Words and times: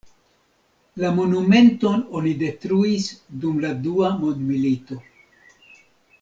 La 1.01 1.11
monumenton 1.17 2.01
oni 2.21 2.33
detruis 2.39 3.11
dum 3.45 3.61
la 3.67 3.71
dua 3.85 4.11
mondmilito. 4.25 4.99